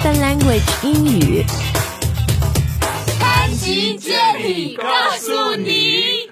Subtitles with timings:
[0.00, 1.44] Open Language 英语。
[3.20, 4.84] 潘吉接力告
[5.18, 6.30] 诉你。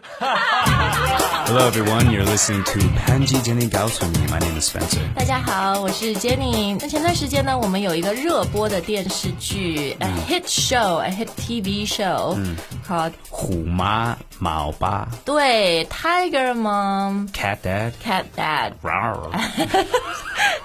[1.46, 2.10] Hello, everyone.
[2.10, 4.26] You're listening to Panji Jenny Gaosuni.
[4.30, 5.00] My name is Spencer.
[5.14, 6.76] 大家好，我是 Jenny。
[6.80, 17.92] 那前段时间呢，我们有一个热播的电视剧，a hit show，a hit TV show，called 虎妈毛爸对 Tiger Mom Cat Dad.
[18.02, 19.30] Cat Dad， Rawr.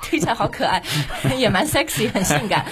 [0.05, 0.83] 听起来好可爱，
[1.37, 2.65] 也蛮 sexy，很性感。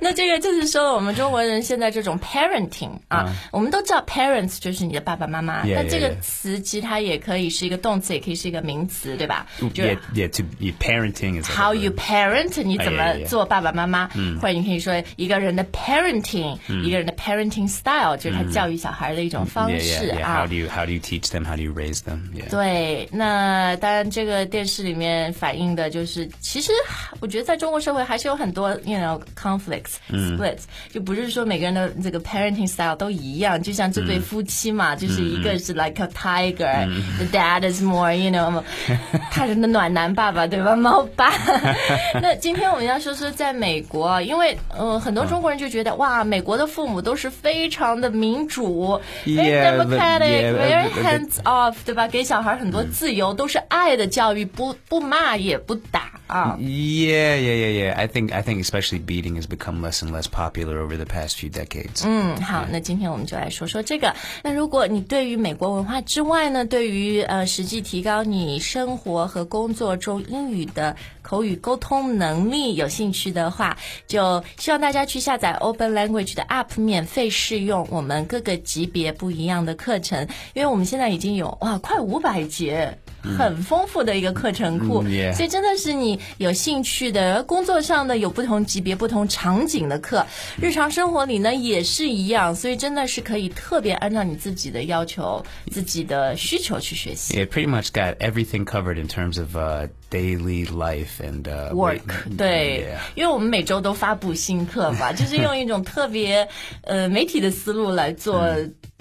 [0.00, 9.46] 那这个就是说，我们中国人现在这种 parenting 啊，我们都知道 parents 就是你的爸爸妈妈但这个.词其实它也可以是一个动词，也可以是一个名词，对吧？
[9.74, 9.94] 就是
[10.28, 14.08] to be parenting is how you parent，你怎么.做爸爸妈妈？
[14.40, 20.46] 或者你可以说一个人的 parenting，一个人的 parenting style，就是他教育小孩的一种方式.啊 How。
[20.46, 21.44] do you how do you teach them?
[21.44, 22.30] How do you raise them?
[22.48, 26.70] 对，那当然，这个电视里面反映的就是，其实
[27.18, 30.60] 我觉得在中国社会还是有很多，you know，conflicts，splits，
[30.92, 38.62] 就不是说每个人的这个 parenting style 都一样，就像这对夫妻嘛，就是一个是 like a tiger，the dad is more，you know。
[39.32, 40.76] 他人的暖男爸爸，对吧？
[40.76, 41.32] 猫爸。
[42.22, 52.06] 那今天我们要说说在美国，因为嗯很多中国人就觉得哇，美国的父母都是非常的民主，very democratic，very hands off，对吧？
[52.06, 56.15] 给小孩很多自由，都是爱的教育，不不骂也不打。
[56.26, 56.56] 啊。
[56.58, 57.94] Yeah, yeah, yeah, yeah.
[57.96, 61.36] I think I think especially beating has become less and less popular over the past
[61.38, 62.02] few decades.
[62.04, 64.14] 嗯，好，那今天我们就来说说这个。
[64.42, 73.76] 那如果你对于美国文化之外呢，对于呃实际提高你生活和工作中英语的口语沟通能力有兴趣的话，
[74.06, 80.28] 就希望大家去下载 Open Language 的 App，免费试用我们各个级别不一样的课程。
[80.54, 82.98] 因为我们现在已经有哇快五百节。
[83.36, 90.24] 很丰富的一个课程库，嗯，yeah 所以真的是你有兴趣的，工作上的有不同级别、不同场景的课，
[90.60, 97.34] 日常生活里呢也是一样，所以真的是可以特别按照你自己的要求、自己的需求去学习。
[97.34, 102.00] It pretty much got everything covered in terms of uh, daily life and uh, work
[102.36, 106.48] 对 Yeah.，因为我们每周都发布新课嘛，就是用一种特别
[106.82, 108.46] 呃媒体的思路来做。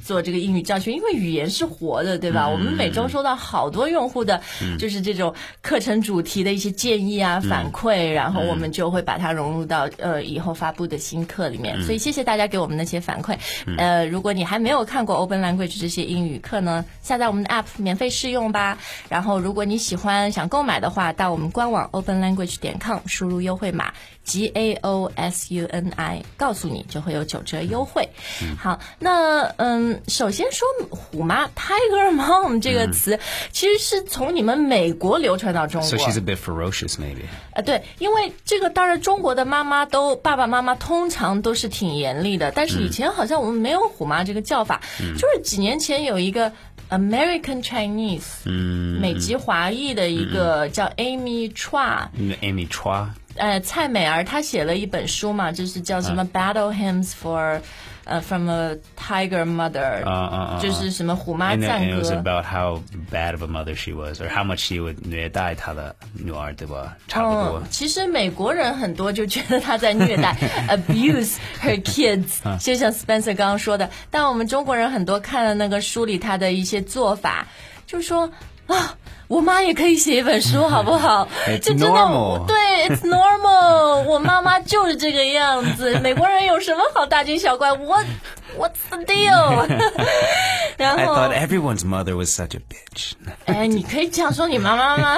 [0.06, 2.48] 做这个英语教学，因为语言是活的，对吧？
[2.48, 4.40] 我们每周收到好多用户的，
[4.78, 5.34] 就是这种
[5.64, 11.82] 课程主题的一些建议啊、反馈，然后我们就会把它融入到呃以后发布的新课里面。
[11.82, 13.36] 所以谢谢大家给我们那些反馈。
[13.78, 18.78] 呃，如果你还没有看过 Open Language 这些英语课呢，下载我们的 App 免费试用吧。
[19.10, 23.92] 然后如果你喜欢想购买的话，到我们官网 openlanguage 点 com 输入优惠码
[24.24, 28.10] G A O S U N I，告诉你就会有九折优惠。
[28.58, 33.20] 好，那嗯，首先说虎妈 Tiger Mom 这个词，
[33.52, 35.90] 其实是从你们美国流传到中国。
[35.90, 37.26] So she's a bit ferocious, maybe.
[37.54, 44.82] 呃，对，因为这个当然中国的妈妈都爸爸妈妈通常都是挺严厉的，但是以前好像我们没有虎妈这个叫法，
[45.18, 46.52] 就是几年前有一个
[46.90, 53.08] American Chinese，嗯，美籍华裔的一个叫 Amy Chua，Amy Chua.
[53.38, 57.60] 呃，蔡美儿她写了一本书嘛，就是叫什么 Battle Hymns for，
[58.06, 62.16] 呃，From a Tiger Mother，、就是什么虎妈赞 and it was 歌。
[62.18, 66.96] about how bad of a mother she was, or how much she would 虐待她的女儿，对吧？
[67.08, 67.60] 差不多。
[67.60, 70.36] 嗯，其实美国人很多就觉得她在虐待
[70.70, 73.90] abuse her kids，就像 Spencer 刚刚说的。
[74.12, 77.48] 但我们中国人很多看了那个书里他的一些做法，
[77.88, 78.32] 就说
[78.68, 78.98] 啊。
[79.28, 81.88] 我妈也可以写一本书，好不好就真的
[82.46, 84.04] 对，it's normal。
[84.04, 85.98] 我妈妈就是这个样子。
[85.98, 88.06] 美国人有什么好大惊小怪？What
[88.56, 89.68] What's the deal？
[90.78, 93.14] 然 I 后 thought everyone's mother was such a bitch.
[93.46, 95.18] 哎，你可以这样说你妈妈吗？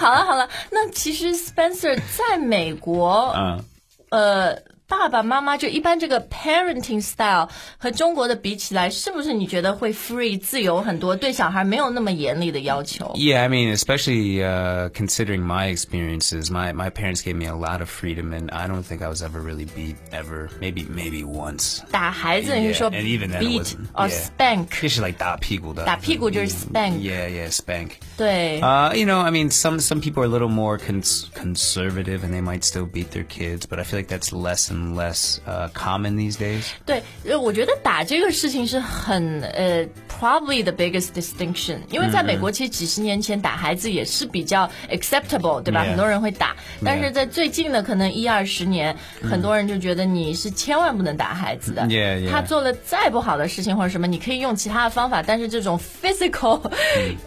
[0.00, 3.64] 好了好了，那其实 Spencer 在美国，嗯
[4.10, 13.11] 呃，爸爸妈妈就一般这个 parenting style 和中国的比起来，是不是你觉得会 free 自由很多，对小孩没有那么严厉的要求？
[13.15, 17.79] Yeah, I mean, especially uh, considering my experiences, my, my parents gave me a lot
[17.79, 20.49] of freedom, and I don't think I was ever really beat ever.
[20.59, 21.79] Maybe maybe once.
[21.89, 24.27] 打孩子，你是说 Yeah, and even then it beat wasn't- or yeah.
[24.37, 24.67] spank？
[24.81, 25.85] Just like 打屁股的。
[25.85, 27.91] 打屁股就是 spank Yeah, yeah, spank.
[28.17, 28.59] 对。
[28.61, 32.31] Uh, you know, I mean, some some people are a little more cons- conservative, and
[32.31, 35.67] they might still beat their kids, but I feel like that's less and less uh,
[35.73, 36.65] common these days.
[36.85, 39.85] 对，呃，我觉得打这个事情是很呃
[40.18, 45.90] probably the biggest distinction，因为在美国其实几十年前打孩子也是比较 acceptable，对吧 Yeah.
[45.90, 51.86] 很多人会打，但是在最近的可能一二十年，很多人就觉得你是千万不能打孩子的。
[52.30, 56.60] 他做了再不好的事情或者什么，你可以用其他的方法，但是这种 physical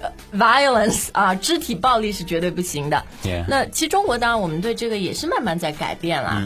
[0.02, 3.02] 呃 violence 啊，肢体暴力是绝对不行的。
[3.48, 6.44] 那其实中国当然我们对这个也是慢慢在改变啦。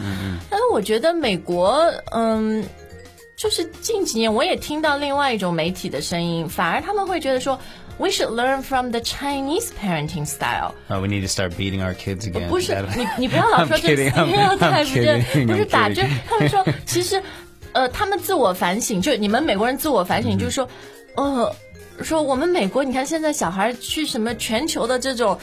[0.48, 2.64] 但是我觉得美国，嗯。
[3.36, 7.58] 就是近几年，我也听到另外一种媒体的声音，反而他们会觉得说
[7.98, 10.72] ，We should learn from the Chinese parenting style.
[10.88, 12.48] We need to start beating our kids again.
[12.48, 17.22] 不是你，你不要老 说这，不要太不接，不是打，就他们说，其实，
[17.72, 20.66] 呃，他们自我反省，就你们美国人自我反省，就是说，
[21.16, 21.54] 呃，
[22.02, 25.38] 说我们美国，你看现在小孩去什么全球的这种，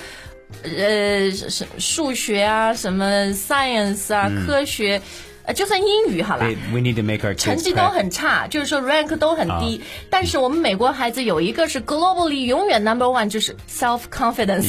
[0.63, 4.99] 呃，什数学啊，什么 science 啊，科学。
[5.45, 9.81] 呃，就算英语好了，we need to make our 成绩都很差，就是说 rank 都很低。
[10.09, 14.63] 但是我们美国孩子有一个是 globally 永远 number one，就是 self confidence，、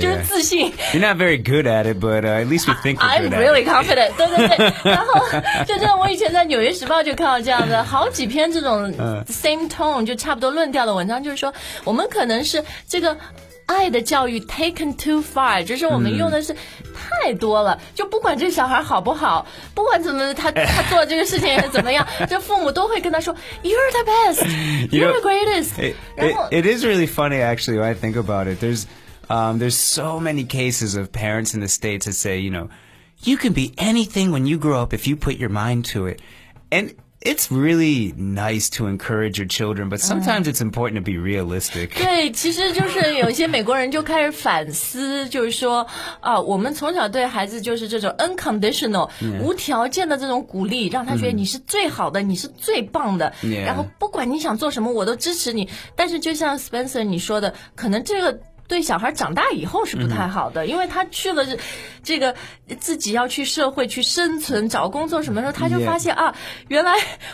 [0.00, 0.72] 就是.自信。
[0.92, 4.72] You're not very good at it, but uh, at least we think I'm really confident，对对对。
[4.90, 5.20] 然后
[5.66, 8.92] 就这样，我以前在《纽约时报》就看到这样的好几篇这种
[9.26, 11.52] same tone 就差不多论调的文章，就是说
[11.84, 13.16] 我们可能是这个。
[13.67, 16.55] 爱的教育 taken too far，就是我们用的是
[16.93, 23.33] 太多了，就不管这小孩好不好，不管怎么他他做这个事情怎么样，这父母都会跟他说
[23.63, 25.71] You're the You best，You're know, the greatest。
[25.77, 28.59] It, 然 it, 后 it is really funny, actually, when I think about it.
[28.59, 28.85] There's,
[29.29, 32.69] um, there's so many cases of parents in the States that say, you know,
[33.23, 36.21] you can be anything when you grow up if you put your mind to it.
[36.69, 41.90] And it's really nice to encourage your children, but sometimes it's important to be realistic.
[41.94, 45.86] 对，其实就是有一些美国人就开始反思，就是说，
[46.20, 49.10] 啊，我们从小对孩子就是这种 unconditional、
[49.42, 53.32] 无条件的这种鼓励，让他觉得你是最好的，你是最棒的.
[53.64, 55.68] 然后不管你想做什么，我都支持你。
[55.96, 58.40] 但是就像 Spencer 你说的，可能这个。
[58.68, 61.58] 对小孩长大以后是不太好的，因为他去了这
[62.04, 62.34] 这个
[62.78, 66.34] 自己要去社会去生存、找工作什么时候，他就发现啊，
[66.68, 66.92] 原来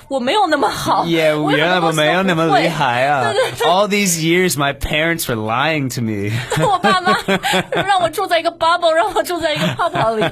[0.08, 1.04] 我没有那么好。
[1.06, 1.32] 原
[1.69, 3.32] 来我没有那么厉害啊。
[3.66, 6.31] All these years, my parents were lying to me.
[6.64, 7.16] 我爸妈
[7.84, 10.25] 让我住在一个 bubble，让我住在一个泡泡里。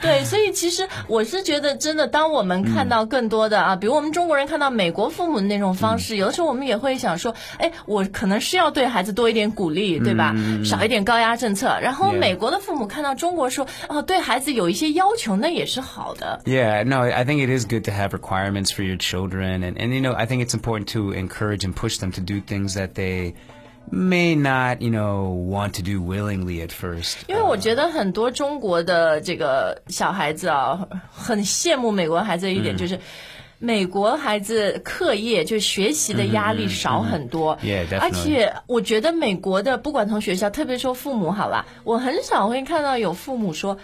[0.00, 10.35] 对，所以其实我是觉得，真的，当我们看到更多的啊，比如我们中国人看到美国父母的那种方式，有的时候我们也会想说，哎，我可能是要对孩子多一点鼓励，对吧？
[10.63, 11.79] 少一点高压政策。
[11.81, 12.19] 然后 Yeah.
[12.19, 16.41] 美国的父母看到中国说，哦，对孩子有一些要求，那也是好的。
[16.45, 19.61] Yeah, no, I think it is good to have requirements for your children.
[19.61, 22.41] And, and, you know, I think it's important to encourage and push them to do
[22.41, 23.33] things that they
[23.89, 27.17] may not, you know, want to do willingly at first.
[27.27, 32.99] 因为我觉得很多中国的这个小孩子啊，很羡慕美国孩子的一点就是。
[33.59, 37.99] 美国孩子课业就学习的压力少很多 Yeah, definitely.
[37.99, 43.77] 而且我觉得美国的不管从学校，特别说父母好了，我很少会看到有父母说。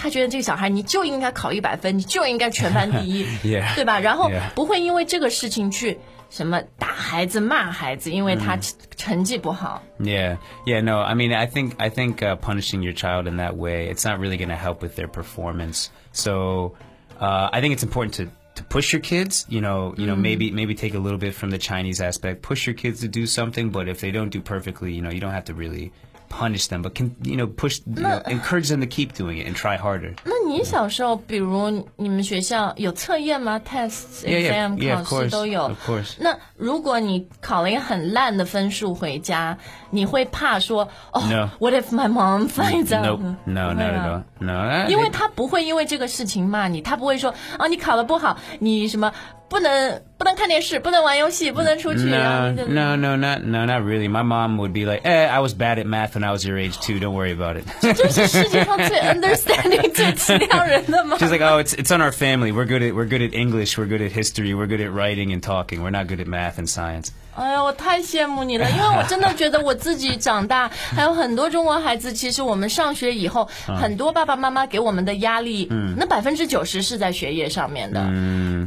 [0.00, 3.98] 他觉得这个小孩你就应该考一百分，你就应该全班第一 Yeah, 对吧？
[3.98, 4.48] 然后 yeah.
[4.54, 5.98] 不会因为这个事情去
[6.30, 8.56] 什么打孩子、骂孩子，因为他
[8.96, 9.82] 成绩不好。
[9.98, 13.56] Yeah, yeah, no, I mean, I think, I think uh, punishing your child in that
[13.56, 15.88] way, it's not really going to help with their performance.
[16.12, 16.74] So,
[17.18, 20.50] uh, I think it's important to, to push your kids, you know, you know, maybe,
[20.50, 23.70] maybe take a little bit from the Chinese aspect, push your kids to do something,
[23.70, 25.92] but if they don't do perfectly, you know, you don't have to really
[26.28, 29.46] punish them, but can, you know, push, you know, encourage them to keep doing it
[29.46, 30.12] and try harder.
[30.24, 33.58] 那你小时候，比如你们学校有测验吗？
[33.60, 35.62] test、 Yeah, yeah, exam、 yeah, 考 of 试 course, 都有。
[35.62, 36.14] of course.
[36.18, 39.56] 那如果你考了一个很烂的分数回家，
[39.90, 41.48] 你会怕说哦 No.
[41.60, 43.06] What if my mom finds out？
[43.06, 44.44] Nope, no, 不会 not at 啊 all.
[44.44, 49.12] No, I- 因为他不会因为这个事情骂你，他不会说啊你考的不好， 你什么
[49.48, 52.08] 不能不能看电视，不能玩游戏，不能出去。
[52.10, 54.08] 然后 No, 你就 no, no, not no, not really.
[54.08, 56.58] My mom would be like, "Eh, I was bad at math when I was your
[56.58, 56.98] age too.
[56.98, 61.16] Don't worry about it." 这是世界上最 understanding 最体谅人的吗？
[61.18, 62.52] She's like, "Oh, it's it's on our family.
[62.52, 63.78] We're good at we're good at English.
[63.78, 64.54] We're good at history.
[64.54, 65.82] We're good at writing and talking.
[65.82, 78.01] We're not good at math and science." 哎呀，我太羡慕你了，因为我真的觉得我自己长大，还有很多中国孩子，其实我们上学以后，很多爸爸妈妈给我们的压力，那百分之九十是在学业上面的。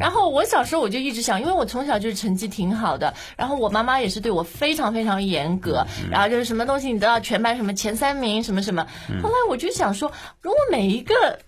[0.00, 8.86] 然后我小时候我就一直想，因为我从小就是成绩挺好的，然后我妈妈也是对我非常非常严格，然后就是什么东西你都要全班什么前三名什么什么。
[9.22, 11.38] 后来我就想说，如果每一个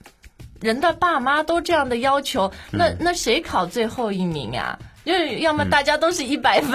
[0.60, 4.78] 人的爸妈都这样的要求，那那谁考最后一名啊？
[5.07, 6.71] 就是要么大家都是一百分。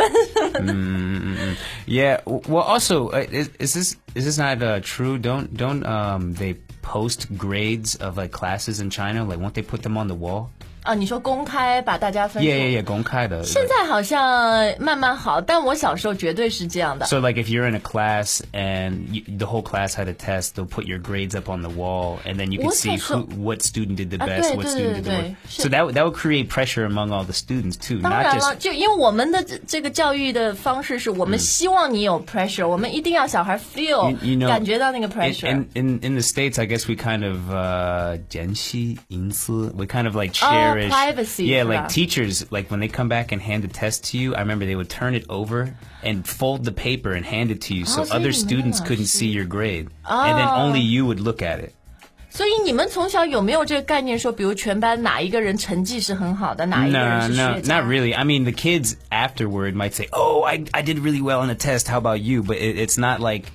[1.86, 2.20] Yeah.
[2.24, 5.18] w- Well, also, uh, is, is this is this not uh, true?
[5.18, 9.24] Don't don't um they post grades of like classes in China?
[9.24, 10.50] Like, won't they put them on the wall?
[10.84, 12.84] 啊，你说公开把大家分数 Yeah, yeah, yeah.
[12.84, 13.42] 公开的。
[13.44, 17.04] 现在好像慢慢好，但我小时候绝对是这样的。
[17.04, 20.52] So like if you're in a class and you, the whole class had a test,
[20.54, 23.20] they'll put your grades up on the wall, and then you can 我 see 小时候-
[23.26, 25.18] who, what student did the 啊， best, 对， what 对， student did 对， the 对，
[25.18, 25.34] worst.
[25.50, 25.62] 是。
[25.62, 28.38] So that would- that would create pressure among all the students too, 当 not 然
[28.38, 35.50] just 了，就因为我们的这这个教育的方式是我们希望你有 pressure，、我们一定要小孩 feel You- you know, 感觉到那个 pressure。
[35.50, 39.70] In, in, in, in the States, I guess we kind of, uh, 珍惜隐私.
[39.76, 40.32] we kind of like
[40.72, 40.90] cherish.
[40.90, 41.64] privacy, Yeah, yeah.
[41.64, 44.64] like teachers, like when they come back and hand a test to you, I remember
[44.66, 48.02] they would turn it over and fold the paper and hand it to you so
[48.02, 49.88] Oh, so other 你们的 students 老 couldn't 师- see your grade.
[50.04, 51.72] And then only you would look at it.
[52.30, 58.14] 所以你们从小有没有这个概念说，比如全班哪一个人成绩是很好的，哪一个 No, 人是 no, 学渣 not really.
[58.14, 61.54] I mean, the kids afterward might say, "Oh, I I did really well on the
[61.56, 61.88] test.
[61.88, 63.46] How about you?" But it, it's not like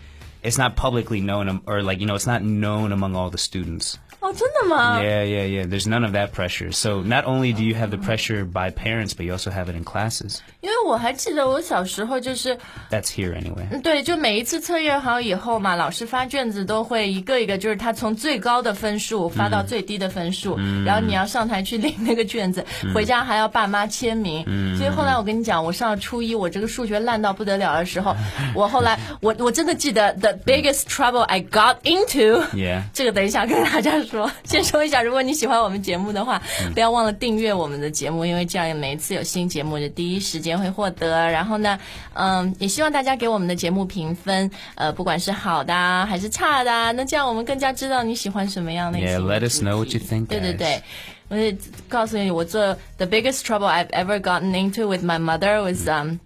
[0.43, 3.37] it's not publicly known am- or like you know, it's not known among all the
[3.37, 3.99] students.
[4.27, 5.01] 哦，真的吗？
[5.01, 5.67] Yeah, yeah, yeah.
[5.67, 6.71] There's none of that pressure.
[6.71, 9.75] So not only do you have the pressure by parents, but you also have it
[9.75, 10.37] in classes.
[10.61, 12.55] 因为我还记得我小时候就是，
[12.89, 13.65] That's here anyway.
[13.69, 24.45] 嗯对，就每一次测验好以后嘛，老师发卷子都会一个一个，就是他从最高的分数发到最低的分数，然后你要上台去领那个卷子，回家还要爸妈签名。
[24.77, 28.15] 所以后来我跟你讲，我上了初一，我这个数学烂到不得了的时候，
[28.55, 32.41] 我后来我我真的记得 the biggest trouble I got into。
[32.53, 32.83] Yeah.
[32.93, 34.13] 这个等一下跟大家说。
[34.44, 36.40] 先说一下，如果你喜欢我们节目的话，
[36.72, 41.28] 不要忘了订阅我们的节目，因为这样每一次有新节目就第一时间会获得。
[41.30, 41.78] 然后呢，
[42.14, 50.82] 嗯，也希望大家给我们的节目评分，呃，不管是好的啊还是差的啊，那这样我们更加知道你喜欢什么样类型 Yeah, 的 let us know what you think, 对对对。
[51.30, 51.54] 我就
[51.90, 56.18] 告诉你，我做 the biggest trouble I've ever gotten into with my mother was um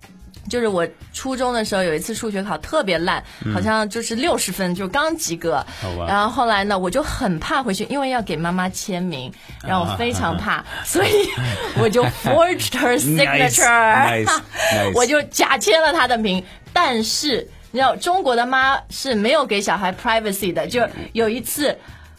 [0.48, 3.22] 就是我初中的时候有一次数学考特别烂，
[3.54, 5.64] 好像就是六十分，就刚及格。
[6.06, 9.32] 然后后来呢，我就很怕回去，因为要给妈妈签名，
[9.62, 11.10] 然后我非常怕，所以
[11.78, 14.92] 我就 forged her signature，nice, nice.
[14.94, 16.44] 我就假签了她的名。
[16.72, 21.78] 但是你知道，中国的妈是没有给小孩 privacy 的，就有一次。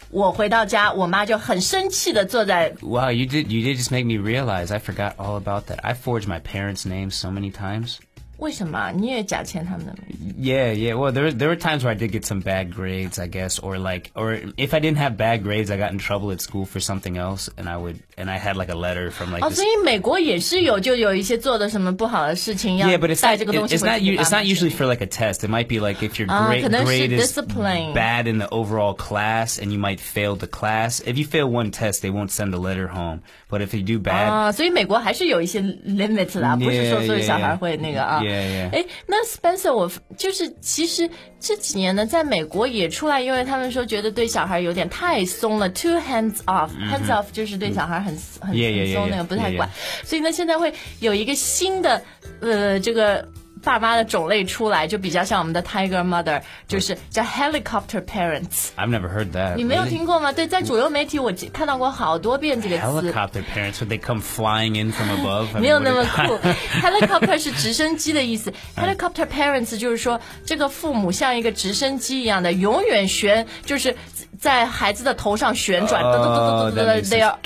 [0.09, 5.79] 我回到家，我妈就很生气的坐在 Wow, you did you did just make me realize I forgot all about that.
[5.81, 7.97] I forged my parents' names so many times.
[8.38, 10.16] 为什么你也假签他们的名？
[10.40, 10.94] Yeah, yeah.
[10.94, 13.76] Well, there there were times where I did get some bad grades, I guess, or
[13.78, 16.78] like, or if I didn't have bad grades, I got in trouble at school for
[16.78, 19.56] something else, and I would, and I had like a letter from like 哦， this
[19.56, 23.38] 所以美国也是有，就有一些做的什么不好的事情，要 Yeah, but it's 带 not.
[23.40, 23.98] 这个东西 It's 回 not.
[23.98, 25.40] 去给 u- 爸 It's 妈 not usually for like a test.
[25.44, 28.46] It might be like if your 啊， grade 可能是 grade is discipline bad in the
[28.50, 31.00] overall class and you might fail the class.
[31.04, 33.22] If you fail one test, they won't send a letter home.
[33.50, 37.58] But if you do bad, 啊，所以美国还是有一些 limit 的啊，不是说 Yeah, 所有 yeah, 小孩 yeah.
[37.58, 38.20] 会那个啊。
[38.28, 38.69] Yeah, Yeah.
[38.71, 41.09] 哎，那 Spencer，我就是其实
[41.39, 48.55] 这几年呢，在美国也出来，因为他们说觉得对小孩有点太松了，too hands off，hands off 就是对小孩很很
[48.93, 49.69] 松那个.不太管，
[50.03, 52.01] 所以呢，现在会有一个新的
[52.41, 53.27] 呃这个。
[53.63, 58.69] 爸妈的种类出来，就比较像我们的 Tiger Mother，就是叫 Helicopter Parents。
[58.75, 59.55] I've never heard that.
[59.55, 59.85] 你没有?
[59.85, 60.31] 听过吗？
[60.33, 62.83] 对，在主流媒体我看到过好多遍这个词。
[62.83, 65.57] Helicopter parents would they come flying in from above?
[65.59, 66.37] 没有那么酷。
[66.81, 73.95] Helicopter 是直升机的意思，Helicopter parents 就是说这个父母像一个直升机一样的，永远旋，就是
[74.39, 77.37] 在孩子的头上旋转，哦嘟嘟嘟嘟嘟 that 嘟 makes，they are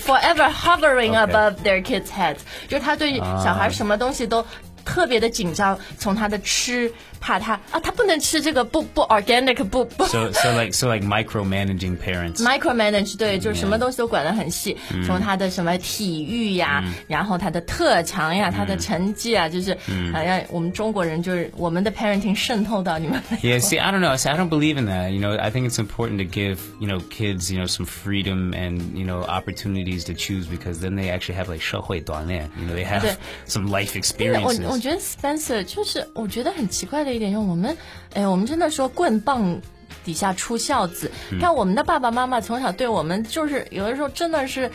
[0.00, 2.38] forever hovering above their kids' heads，
[2.68, 4.44] 就是他对小孩什么东西都。
[4.86, 12.37] 特别的紧张，从他的吃，怕他啊，他不能吃这个不不 organic 不不 So so like so like micromanaging parents.
[12.43, 14.75] micromanage 对，就是什么东西都管得很细，
[15.05, 19.77] 从他的什么体育呀，然后他的特长呀，他的成绩啊，就是
[20.13, 24.15] 好像我们中国人就是我们的 parenting 渗透到你们美国 Yeah, see, I don't know.
[24.17, 25.11] See, I don't believe in that.
[25.11, 28.53] You know, I think it's important to give, you know, kids, you know, some freedom
[28.53, 32.49] and, you know, opportunities to choose because then they actually have like 社会锻炼.
[32.59, 33.15] You know, they have Yeah.
[33.47, 34.67] some life 真的，我 experiences.
[34.69, 37.74] 我觉得 Spencer 就是我觉得很奇怪 的一点，就是我们，
[38.12, 39.58] 哎，我们真的说棍棒
[40.04, 41.10] 底下出孝子。
[41.40, 44.70] 看我们的爸爸妈妈从小对我们，就是有的时候真的是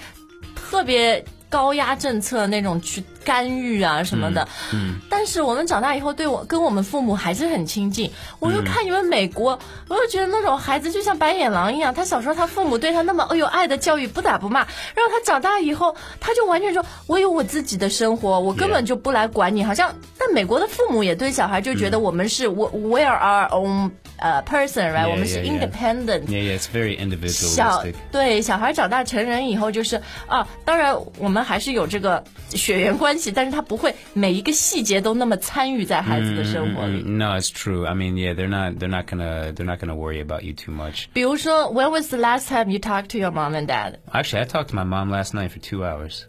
[0.55, 4.47] 特别高压政策那种去干预啊什么的。
[4.73, 4.99] 嗯。
[5.09, 8.11] 但是我们长大以后，对我跟我们父母还是很亲近。
[8.39, 14.59] 我就看你们美国，我就觉得那种孩子就像白眼狼一样，他小时候他父母对他那么有爱的教育，不打不骂，
[14.95, 19.63] 然后他长大以后，他就完全说，我有我自己的生活，我根本就不来管你。
[19.63, 26.25] 好像，但美国的父母也对小孩就觉得我们是我、we are our own 呃 person，right？、Yeah, 我们是 independent。
[26.25, 26.97] Yeah, yeah, it's very
[27.29, 27.93] 小 individualistic.
[28.11, 37.02] 对小孩长大成人以后，就是啊，当然我们还是有这个血缘关关系，但是他不会每一个细节都那么参与在孩子的生活里。
[37.02, 37.86] No, it's true.
[37.86, 40.72] I mean, yeah, they're not they're not gonna they're not gonna worry about you too
[40.74, 41.06] much.
[41.12, 43.94] 比如说，When was the last time you talked to your mom and dad？
[44.12, 46.22] Actually, I talked to my mom last night for two hours.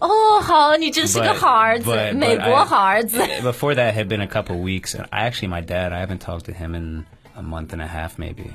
[0.00, 3.18] 哦，好，你真是个 But- 好儿子， but- but 美国 I- 好儿子。
[3.42, 6.18] Before that, it had been a couple weeks, and I actually my dad I haven't
[6.20, 7.04] talked to him in
[7.36, 8.50] a month and a half, maybe.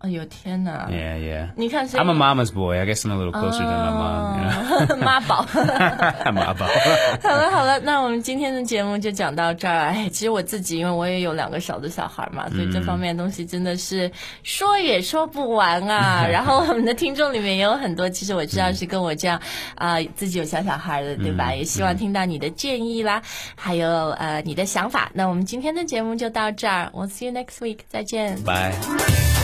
[0.00, 1.48] 哎呦天哪！Yeah, yeah.
[1.56, 2.78] 你看，谁 I'm a mama's boy.
[2.78, 4.40] I guess I'm a little closer to my mom.
[4.40, 5.04] You know?
[5.04, 5.44] 妈宝。
[6.24, 6.66] A mama.
[7.22, 9.74] 好了好了，那我们今天的节目就讲到这儿。
[9.88, 14.10] 哎，其实我自己因为我也有两个小的小孩嘛，所以这方面的东西真的是
[14.42, 16.26] 说也说不完啊。
[16.26, 19.38] 然后我们的听众里面也有很多，其实我知道是跟我这样
[19.74, 21.52] 啊、自己有小小孩的，对吧？
[21.54, 23.20] 也希望听到你的建议啦，
[23.54, 25.10] 还有呃你的想法。
[25.12, 28.38] 那我们今天的节目就到这儿，我 see you next week，再见。
[28.46, 29.39] Bye.